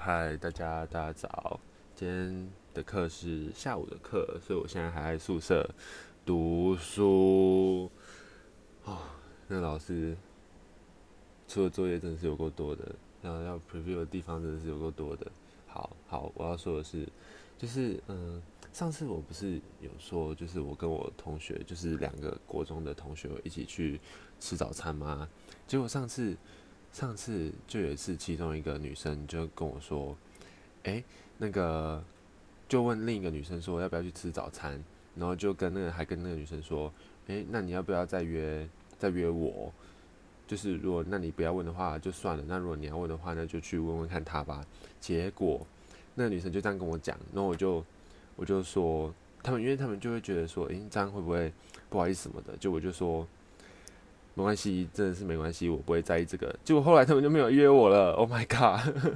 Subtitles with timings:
[0.00, 1.58] 嗨，大家大家早。
[1.96, 5.68] 今天的课是下午的课，所以我现在还在宿舍
[6.24, 7.90] 读书。
[8.84, 8.98] 哦，
[9.48, 10.16] 那老师
[11.48, 15.30] 出的作业真的是有够多的，然后要 preview 的地方真的是有够多的。
[15.66, 17.06] 好好，我要说的是，
[17.58, 18.40] 就是嗯，
[18.72, 24.00] 上次我不是有说，就是我跟我同学，就是两个国中的同学一起去
[24.38, 25.28] 吃早餐吗？
[25.66, 26.36] 结果上次。
[26.92, 30.16] 上次就有一次，其中一个女生就跟我说
[30.82, 31.04] ：“哎，
[31.36, 32.02] 那个，
[32.68, 34.82] 就问另一个女生说要不要去吃早餐，
[35.14, 36.92] 然后就跟那个还跟那个女生说：，
[37.28, 39.72] 哎，那你要不要再约再约我？
[40.46, 44.64] 就是如果那你不要问的话就算了，那如果你要问的话，那就去问问看他吧。
[44.98, 45.64] 结果
[46.16, 47.84] 那个女生就这样跟我讲，然后我就
[48.34, 51.52] 我就说他们，因为他们就会觉得说，哎，这样会不会
[51.88, 52.56] 不好意思什么的？
[52.56, 53.24] 就我就说。”
[54.38, 56.54] 没关系，真的是没关系，我不会在意这个。
[56.62, 58.12] 结果后来他们就没有约我了。
[58.12, 59.12] Oh my god！